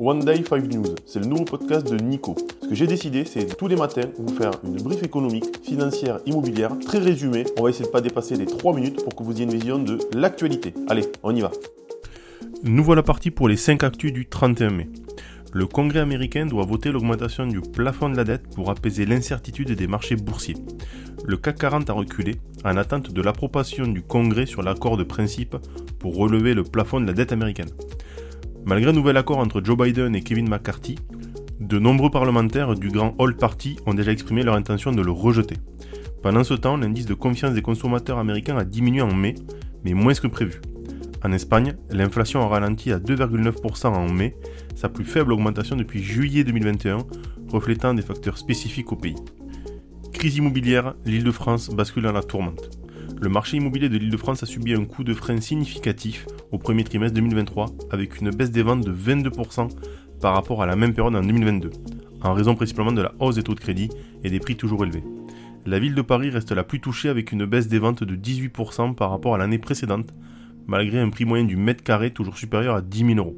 [0.00, 2.34] One Day 5 News, c'est le nouveau podcast de Nico.
[2.62, 6.76] Ce que j'ai décidé, c'est tous les matins vous faire une brief économique, financière, immobilière,
[6.84, 7.44] très résumée.
[7.56, 9.78] On va essayer de pas dépasser les 3 minutes pour que vous ayez une vision
[9.78, 10.74] de l'actualité.
[10.88, 11.52] Allez, on y va.
[12.64, 14.88] Nous voilà partis pour les 5 actus du 31 mai.
[15.52, 19.86] Le Congrès américain doit voter l'augmentation du plafond de la dette pour apaiser l'incertitude des
[19.86, 20.56] marchés boursiers.
[21.24, 22.34] Le CAC 40 a reculé
[22.64, 25.54] en attente de l'approbation du Congrès sur l'accord de principe
[26.00, 27.70] pour relever le plafond de la dette américaine.
[28.66, 30.96] Malgré un nouvel accord entre Joe Biden et Kevin McCarthy,
[31.60, 35.56] de nombreux parlementaires du grand All Party ont déjà exprimé leur intention de le rejeter.
[36.22, 39.34] Pendant ce temps, l'indice de confiance des consommateurs américains a diminué en mai,
[39.84, 40.62] mais moins que prévu.
[41.22, 44.34] En Espagne, l'inflation a ralenti à 2,9% en mai,
[44.74, 46.98] sa plus faible augmentation depuis juillet 2021,
[47.48, 49.16] reflétant des facteurs spécifiques au pays.
[50.14, 52.70] Crise immobilière, l'île de France bascule dans la tourmente.
[53.20, 56.58] Le marché immobilier de l'île de France a subi un coup de frein significatif au
[56.58, 59.68] premier trimestre 2023, avec une baisse des ventes de 22%
[60.20, 61.70] par rapport à la même période en 2022,
[62.22, 63.88] en raison principalement de la hausse des taux de crédit
[64.24, 65.04] et des prix toujours élevés.
[65.66, 68.94] La ville de Paris reste la plus touchée avec une baisse des ventes de 18%
[68.94, 70.12] par rapport à l'année précédente,
[70.66, 73.36] malgré un prix moyen du mètre carré toujours supérieur à 10 000 euros.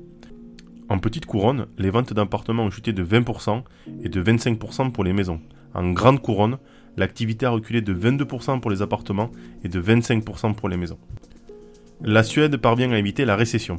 [0.88, 3.62] En petite couronne, les ventes d'appartements ont chuté de 20%
[4.02, 5.40] et de 25% pour les maisons.
[5.74, 6.58] En grande couronne,
[6.96, 9.30] l'activité a reculé de 22% pour les appartements
[9.64, 10.98] et de 25% pour les maisons.
[12.02, 13.76] La Suède parvient à éviter la récession.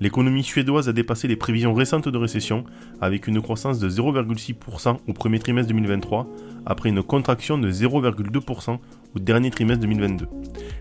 [0.00, 2.64] L'économie suédoise a dépassé les prévisions récentes de récession
[3.00, 6.26] avec une croissance de 0,6% au premier trimestre 2023
[6.66, 8.78] après une contraction de 0,2%
[9.14, 10.26] au dernier trimestre 2022.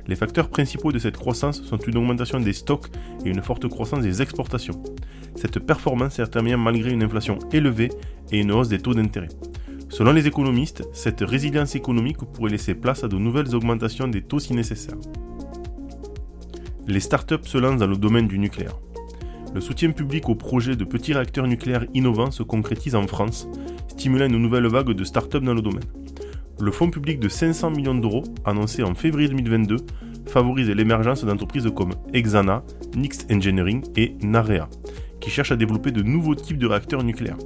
[0.08, 2.88] Les facteurs principaux de cette croissance sont une augmentation des stocks
[3.24, 4.82] et une forte croissance des exportations.
[5.36, 7.90] Cette performance intervient malgré une inflation élevée
[8.32, 9.30] et une hausse des taux d'intérêt.
[9.94, 14.40] Selon les économistes, cette résilience économique pourrait laisser place à de nouvelles augmentations des taux
[14.40, 14.98] si nécessaire.
[16.88, 18.80] Les startups se lancent dans le domaine du nucléaire.
[19.54, 23.48] Le soutien public aux projets de petits réacteurs nucléaires innovants se concrétise en France,
[23.88, 25.86] stimulant une nouvelle vague de startups dans le domaine.
[26.60, 29.78] Le fonds public de 500 millions d'euros, annoncé en février 2022,
[30.26, 32.64] favorise l'émergence d'entreprises comme Exana,
[32.96, 34.68] Nix Engineering et Narea,
[35.20, 37.38] qui cherchent à développer de nouveaux types de réacteurs nucléaires.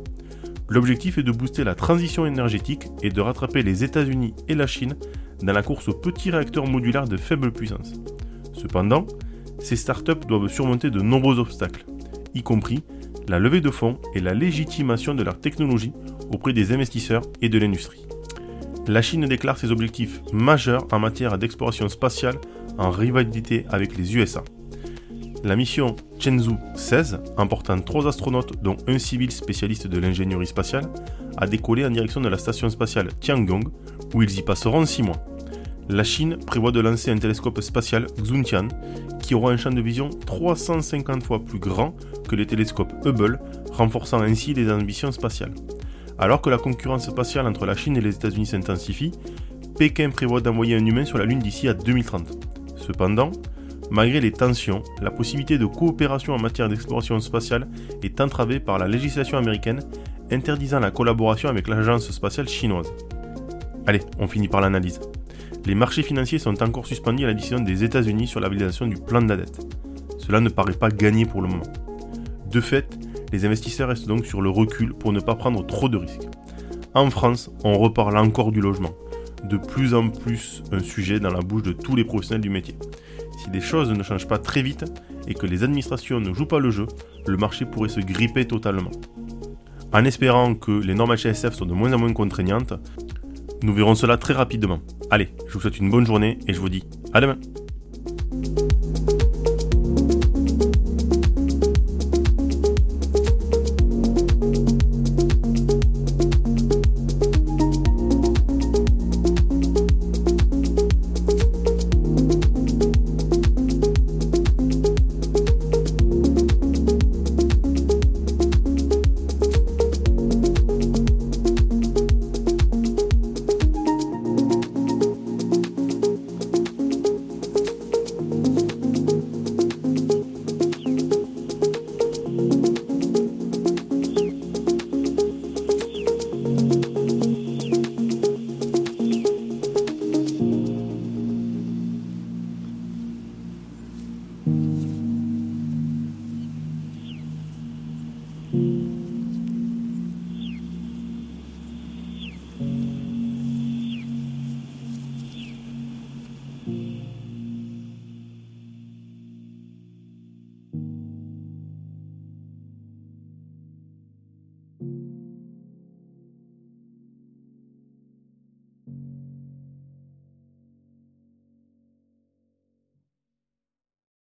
[0.69, 4.95] L'objectif est de booster la transition énergétique et de rattraper les États-Unis et la Chine
[5.41, 7.93] dans la course aux petits réacteurs modulaires de faible puissance.
[8.53, 9.07] Cependant,
[9.59, 11.85] ces startups doivent surmonter de nombreux obstacles,
[12.33, 12.83] y compris
[13.27, 15.93] la levée de fonds et la légitimation de leur technologie
[16.31, 18.05] auprès des investisseurs et de l'industrie.
[18.87, 22.35] La Chine déclare ses objectifs majeurs en matière d'exploration spatiale
[22.77, 24.43] en rivalité avec les USA.
[25.43, 30.89] La mission Chenzhou 16, emportant trois astronautes dont un civil spécialiste de l'ingénierie spatiale,
[31.37, 33.63] a décollé en direction de la station spatiale Tiangong,
[34.13, 35.23] où ils y passeront six mois.
[35.89, 38.67] La Chine prévoit de lancer un télescope spatial Xuntian,
[39.21, 41.95] qui aura un champ de vision 350 fois plus grand
[42.27, 43.39] que les télescopes Hubble,
[43.71, 45.53] renforçant ainsi les ambitions spatiales.
[46.17, 49.11] Alors que la concurrence spatiale entre la Chine et les États-Unis s'intensifie,
[49.77, 52.47] Pékin prévoit d'envoyer un humain sur la Lune d'ici à 2030.
[52.75, 53.31] Cependant,
[53.89, 57.67] Malgré les tensions, la possibilité de coopération en matière d'exploration spatiale
[58.03, 59.79] est entravée par la législation américaine
[60.29, 62.91] interdisant la collaboration avec l'agence spatiale chinoise.
[63.85, 64.99] Allez, on finit par l'analyse.
[65.65, 68.97] Les marchés financiers sont encore suspendus à la décision des États-Unis sur la validation du
[68.97, 69.59] plan de la dette.
[70.17, 71.63] Cela ne paraît pas gagné pour le moment.
[72.51, 72.97] De fait,
[73.31, 76.27] les investisseurs restent donc sur le recul pour ne pas prendre trop de risques.
[76.93, 78.93] En France, on reparle encore du logement,
[79.43, 82.75] de plus en plus un sujet dans la bouche de tous les professionnels du métier.
[83.37, 84.85] Si les choses ne changent pas très vite
[85.27, 86.87] et que les administrations ne jouent pas le jeu,
[87.27, 88.91] le marché pourrait se gripper totalement.
[89.93, 92.73] En espérant que les normes HSF sont de moins en moins contraignantes,
[93.63, 94.79] nous verrons cela très rapidement.
[95.09, 96.83] Allez, je vous souhaite une bonne journée et je vous dis
[97.13, 97.37] à demain